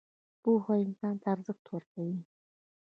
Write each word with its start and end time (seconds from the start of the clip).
پوهه 0.41 0.71
انسان 0.85 1.15
ته 1.21 1.23
څه 1.23 1.27
ارزښت 1.35 1.65
ورکوي؟ 1.69 2.19